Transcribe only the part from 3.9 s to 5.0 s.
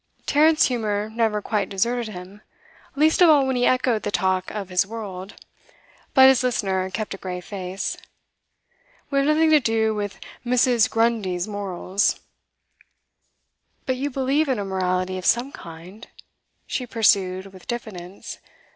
the talk of his